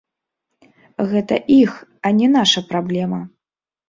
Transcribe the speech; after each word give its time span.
Гэта 1.11 1.37
іх, 1.57 1.75
а 2.07 2.13
не 2.21 2.27
наша 2.37 2.63
праблема. 2.73 3.21